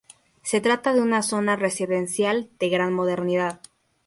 [0.41, 3.61] Se trata de una zona residencial de gran modernidad.